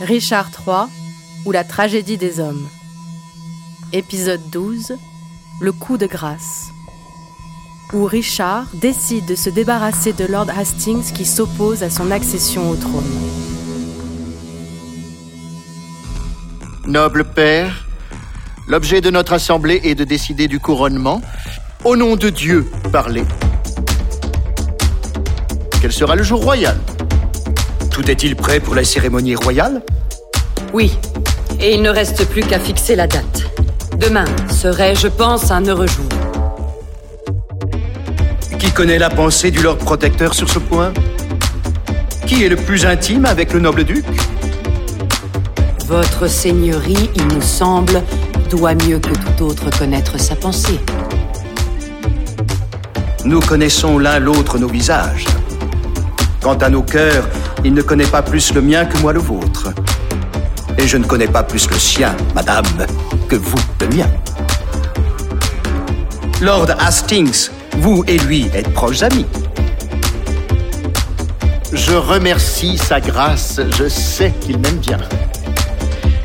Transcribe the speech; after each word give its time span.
Richard 0.00 0.50
III 0.64 0.86
ou 1.44 1.50
la 1.50 1.64
tragédie 1.64 2.16
des 2.16 2.38
hommes. 2.38 2.68
Épisode 3.92 4.40
12 4.52 4.94
Le 5.60 5.72
coup 5.72 5.98
de 5.98 6.06
grâce. 6.06 6.68
Où 7.92 8.04
Richard 8.04 8.66
décide 8.74 9.26
de 9.26 9.34
se 9.34 9.50
débarrasser 9.50 10.12
de 10.12 10.24
Lord 10.24 10.50
Hastings 10.56 11.12
qui 11.12 11.24
s'oppose 11.24 11.82
à 11.82 11.90
son 11.90 12.12
accession 12.12 12.70
au 12.70 12.76
trône. 12.76 13.02
Noble 16.86 17.24
père, 17.24 17.88
l'objet 18.68 19.00
de 19.00 19.10
notre 19.10 19.32
assemblée 19.32 19.80
est 19.82 19.96
de 19.96 20.04
décider 20.04 20.46
du 20.46 20.60
couronnement. 20.60 21.20
Au 21.84 21.96
nom 21.96 22.14
de 22.14 22.30
Dieu, 22.30 22.70
parlez. 22.92 23.24
Quel 25.80 25.92
sera 25.92 26.14
le 26.14 26.22
jour 26.22 26.42
royal? 26.42 26.78
Tout 27.98 28.08
est-il 28.08 28.36
prêt 28.36 28.60
pour 28.60 28.76
la 28.76 28.84
cérémonie 28.84 29.34
royale? 29.34 29.82
Oui, 30.72 30.96
et 31.58 31.74
il 31.74 31.82
ne 31.82 31.90
reste 31.90 32.28
plus 32.28 32.42
qu'à 32.42 32.60
fixer 32.60 32.94
la 32.94 33.08
date. 33.08 33.42
Demain 33.96 34.24
serait, 34.48 34.94
je 34.94 35.08
pense, 35.08 35.50
un 35.50 35.64
heureux 35.64 35.88
jour. 35.88 36.06
Qui 38.60 38.70
connaît 38.70 39.00
la 39.00 39.10
pensée 39.10 39.50
du 39.50 39.64
Lord 39.64 39.78
Protecteur 39.78 40.32
sur 40.32 40.48
ce 40.48 40.60
point? 40.60 40.92
Qui 42.24 42.44
est 42.44 42.48
le 42.48 42.54
plus 42.54 42.86
intime 42.86 43.26
avec 43.26 43.52
le 43.52 43.58
noble 43.58 43.82
duc? 43.82 44.04
Votre 45.86 46.28
seigneurie, 46.28 47.10
il 47.16 47.26
nous 47.26 47.42
semble, 47.42 48.00
doit 48.48 48.76
mieux 48.76 49.00
que 49.00 49.12
tout 49.12 49.42
autre 49.42 49.76
connaître 49.76 50.20
sa 50.20 50.36
pensée. 50.36 50.78
Nous 53.24 53.40
connaissons 53.40 53.98
l'un 53.98 54.20
l'autre 54.20 54.56
nos 54.56 54.68
visages. 54.68 55.24
Quant 56.40 56.54
à 56.54 56.68
nos 56.68 56.82
cœurs, 56.82 57.28
il 57.64 57.74
ne 57.74 57.82
connaît 57.82 58.06
pas 58.06 58.22
plus 58.22 58.54
le 58.54 58.62
mien 58.62 58.84
que 58.84 58.96
moi 58.98 59.12
le 59.12 59.20
vôtre. 59.20 59.68
Et 60.78 60.86
je 60.86 60.96
ne 60.96 61.04
connais 61.04 61.26
pas 61.26 61.42
plus 61.42 61.68
le 61.68 61.76
sien, 61.78 62.16
madame, 62.34 62.64
que 63.28 63.34
vous 63.34 63.58
le 63.80 63.88
mien. 63.88 64.06
Lord 66.40 66.70
Hastings, 66.78 67.50
vous 67.78 68.04
et 68.06 68.18
lui 68.18 68.48
êtes 68.54 68.72
proches 68.72 69.02
amis. 69.02 69.26
Je 71.72 71.92
remercie 71.92 72.78
sa 72.78 73.00
grâce, 73.00 73.60
je 73.76 73.88
sais 73.88 74.32
qu'il 74.40 74.58
m'aime 74.58 74.78
bien. 74.78 74.98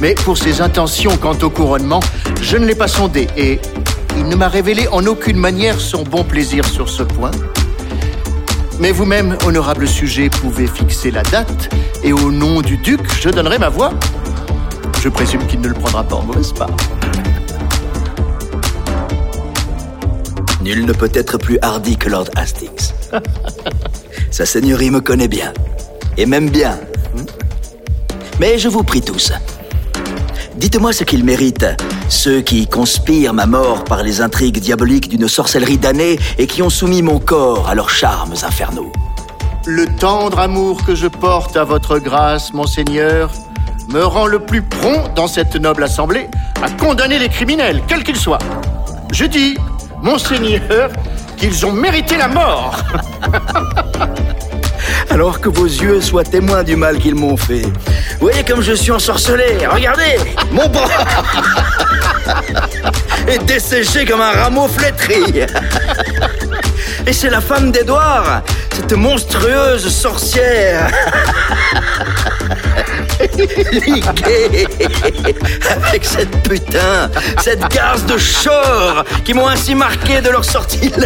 Mais 0.00 0.14
pour 0.14 0.38
ses 0.38 0.60
intentions 0.60 1.16
quant 1.16 1.36
au 1.42 1.50
couronnement, 1.50 2.00
je 2.40 2.56
ne 2.56 2.66
l'ai 2.66 2.76
pas 2.76 2.88
sondé 2.88 3.26
et 3.36 3.60
il 4.16 4.28
ne 4.28 4.36
m'a 4.36 4.48
révélé 4.48 4.86
en 4.88 5.04
aucune 5.06 5.38
manière 5.38 5.80
son 5.80 6.04
bon 6.04 6.22
plaisir 6.22 6.64
sur 6.64 6.88
ce 6.88 7.02
point. 7.02 7.32
Mais 8.78 8.92
vous-même, 8.92 9.38
honorable 9.46 9.88
sujet, 9.88 10.28
pouvez 10.28 10.66
fixer 10.66 11.10
la 11.10 11.22
date 11.22 11.74
et 12.04 12.12
au 12.12 12.30
nom 12.30 12.60
du 12.60 12.76
duc, 12.76 13.00
je 13.20 13.30
donnerai 13.30 13.58
ma 13.58 13.70
voix. 13.70 13.92
Je 15.02 15.08
présume 15.08 15.46
qu'il 15.46 15.60
ne 15.60 15.68
le 15.68 15.74
prendra 15.74 16.04
pas 16.04 16.16
en 16.16 16.22
mauvaise 16.22 16.52
part. 16.52 16.76
Nul 20.62 20.84
ne 20.84 20.92
peut 20.92 21.10
être 21.14 21.38
plus 21.38 21.58
hardi 21.62 21.96
que 21.96 22.10
Lord 22.10 22.26
Hastings. 22.36 22.92
Sa 24.30 24.44
seigneurie 24.44 24.90
me 24.90 25.00
connaît 25.00 25.28
bien. 25.28 25.54
Et 26.18 26.26
même 26.26 26.50
bien. 26.50 26.78
Mais 28.40 28.58
je 28.58 28.68
vous 28.68 28.82
prie 28.82 29.00
tous. 29.00 29.32
Dites-moi 30.56 30.92
ce 30.92 31.04
qu'ils 31.04 31.24
méritent, 31.24 31.66
ceux 32.08 32.40
qui 32.40 32.66
conspirent 32.66 33.34
ma 33.34 33.46
mort 33.46 33.84
par 33.84 34.02
les 34.02 34.20
intrigues 34.20 34.60
diaboliques 34.60 35.08
d'une 35.08 35.28
sorcellerie 35.28 35.78
damnée 35.78 36.18
et 36.38 36.46
qui 36.46 36.62
ont 36.62 36.70
soumis 36.70 37.02
mon 37.02 37.18
corps 37.18 37.68
à 37.68 37.74
leurs 37.74 37.90
charmes 37.90 38.34
infernaux. 38.42 38.92
Le 39.66 39.86
tendre 39.86 40.38
amour 40.38 40.84
que 40.84 40.94
je 40.94 41.08
porte 41.08 41.56
à 41.56 41.64
votre 41.64 41.98
grâce, 41.98 42.52
monseigneur, 42.52 43.30
me 43.88 44.04
rend 44.04 44.26
le 44.26 44.38
plus 44.38 44.62
prompt 44.62 45.12
dans 45.14 45.26
cette 45.26 45.56
noble 45.56 45.82
assemblée 45.82 46.28
à 46.62 46.70
condamner 46.70 47.18
les 47.18 47.28
criminels, 47.28 47.82
quels 47.88 48.04
qu'ils 48.04 48.16
soient. 48.16 48.38
Je 49.12 49.24
dis, 49.24 49.56
monseigneur, 50.02 50.90
qu'ils 51.36 51.66
ont 51.66 51.72
mérité 51.72 52.16
la 52.16 52.28
mort. 52.28 52.76
Alors 55.10 55.40
que 55.40 55.48
vos 55.48 55.66
yeux 55.66 56.00
soient 56.00 56.24
témoins 56.24 56.62
du 56.62 56.76
mal 56.76 56.98
qu'ils 56.98 57.14
m'ont 57.14 57.36
fait. 57.36 57.62
Vous 57.62 58.28
voyez 58.28 58.44
comme 58.44 58.60
je 58.60 58.72
suis 58.72 58.92
ensorcelé 58.92 59.58
Regardez 59.68 60.18
Mon 60.52 60.68
bras 60.68 60.88
est 63.28 63.44
desséché 63.44 64.04
comme 64.04 64.20
un 64.20 64.32
rameau 64.32 64.68
flétri. 64.68 65.40
Et 67.06 67.12
c'est 67.12 67.30
la 67.30 67.40
femme 67.40 67.70
d'Édouard, 67.70 68.42
cette 68.72 68.92
monstrueuse 68.92 69.88
sorcière. 69.88 70.90
Liguée 73.72 74.66
avec 75.70 76.04
cette 76.04 76.42
putain, 76.42 77.10
cette 77.42 77.66
garce 77.72 78.04
de 78.06 78.18
chore 78.18 79.04
qui 79.24 79.34
m'ont 79.34 79.48
ainsi 79.48 79.74
marqué 79.74 80.20
de 80.20 80.30
leur 80.30 80.44
sortilège. 80.44 81.00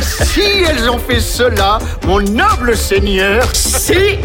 si 0.00 0.64
elles 0.68 0.90
ont 0.90 0.98
fait 0.98 1.20
cela, 1.20 1.78
mon 2.04 2.20
noble 2.20 2.76
seigneur, 2.76 3.44
Si 3.54 4.18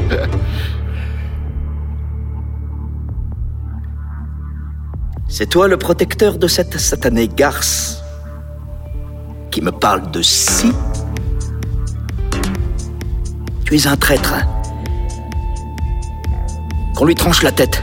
C'est 5.36 5.50
toi 5.50 5.68
le 5.68 5.78
protecteur 5.78 6.38
de 6.38 6.46
cette 6.46 6.78
satanée 6.78 7.28
garce 7.28 8.04
qui 9.50 9.64
me 9.64 9.72
parle 9.72 10.12
de 10.12 10.22
si 10.22 10.72
Tu 13.66 13.76
es 13.76 13.88
un 13.88 13.96
traître. 13.96 14.36
Qu'on 16.96 17.06
lui 17.06 17.16
tranche 17.16 17.42
la 17.42 17.52
tête. 17.52 17.82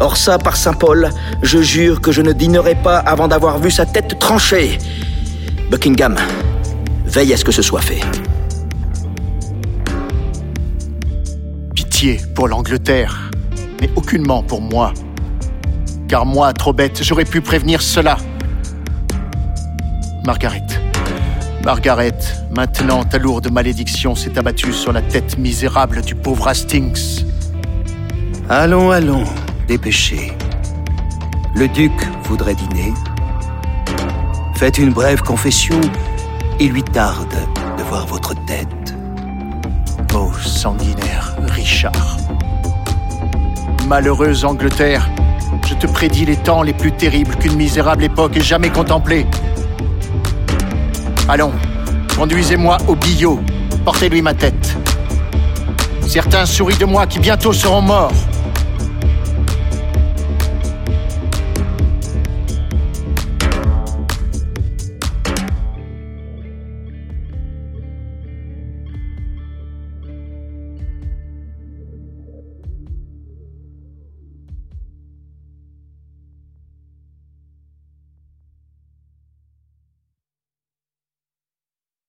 Or 0.00 0.16
ça, 0.16 0.36
par 0.36 0.56
Saint 0.56 0.72
Paul, 0.72 1.10
je 1.44 1.62
jure 1.62 2.00
que 2.00 2.10
je 2.10 2.22
ne 2.22 2.32
dînerai 2.32 2.74
pas 2.74 2.98
avant 2.98 3.28
d'avoir 3.28 3.60
vu 3.60 3.70
sa 3.70 3.86
tête 3.86 4.18
tranchée. 4.18 4.78
Buckingham, 5.70 6.16
veille 7.04 7.34
à 7.34 7.36
ce 7.36 7.44
que 7.44 7.52
ce 7.52 7.62
soit 7.62 7.82
fait. 7.82 8.00
pitié 11.72 12.20
pour 12.34 12.48
l'Angleterre, 12.48 13.30
mais 13.80 13.88
aucunement 13.94 14.42
pour 14.42 14.60
moi. 14.60 14.92
Car 16.08 16.24
moi, 16.24 16.52
trop 16.52 16.72
bête, 16.72 17.02
j'aurais 17.02 17.24
pu 17.24 17.40
prévenir 17.40 17.82
cela. 17.82 18.16
Margaret. 20.24 20.66
Margaret, 21.64 22.18
maintenant 22.54 23.02
ta 23.04 23.18
lourde 23.18 23.50
malédiction 23.50 24.14
s'est 24.14 24.38
abattue 24.38 24.72
sur 24.72 24.92
la 24.92 25.02
tête 25.02 25.36
misérable 25.36 26.02
du 26.02 26.14
pauvre 26.14 26.46
Hastings. 26.46 27.24
Allons, 28.48 28.92
allons, 28.92 29.24
dépêchez. 29.66 30.32
Le 31.56 31.66
duc 31.66 31.92
voudrait 32.22 32.54
dîner. 32.54 32.92
Faites 34.54 34.78
une 34.78 34.92
brève 34.92 35.22
confession. 35.22 35.80
Il 36.60 36.70
lui 36.70 36.84
tarde 36.84 37.34
de 37.76 37.82
voir 37.82 38.06
votre 38.06 38.34
tête. 38.46 38.94
Ô 40.14 40.32
sanguinaire 40.34 41.36
Richard. 41.48 42.16
Malheureuse 43.88 44.44
Angleterre, 44.44 45.08
te 45.78 45.86
prédis 45.86 46.24
les 46.24 46.36
temps 46.36 46.62
les 46.62 46.72
plus 46.72 46.92
terribles 46.92 47.36
qu'une 47.36 47.54
misérable 47.54 48.04
époque 48.04 48.36
ait 48.36 48.40
jamais 48.40 48.70
contemplés. 48.70 49.26
Allons, 51.28 51.52
conduisez-moi 52.16 52.78
au 52.88 52.94
billot, 52.94 53.40
portez-lui 53.84 54.22
ma 54.22 54.34
tête. 54.34 54.76
Certains 56.06 56.46
sourient 56.46 56.78
de 56.78 56.84
moi 56.84 57.06
qui 57.06 57.18
bientôt 57.18 57.52
seront 57.52 57.82
morts. 57.82 58.12